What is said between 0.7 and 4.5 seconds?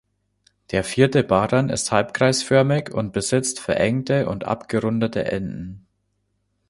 Der vierte Barren ist halbkreisförmig und besitzt verengte und